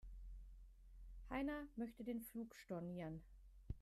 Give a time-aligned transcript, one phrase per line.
[1.29, 3.21] Heiner möchte den Flug stornieren.